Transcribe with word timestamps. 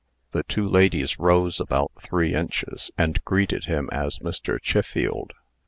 The 0.31 0.41
two 0.41 0.67
ladies 0.67 1.19
rose 1.19 1.59
about 1.59 1.91
three 2.01 2.33
inches, 2.33 2.89
and 2.97 3.23
greeted 3.23 3.65
him 3.65 3.87
as 3.91 4.17
Mr. 4.17 4.57
Chiffield. 4.59 5.33